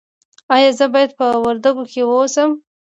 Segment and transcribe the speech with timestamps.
[0.55, 2.49] ایا زه باید په وردګو کې اوسم؟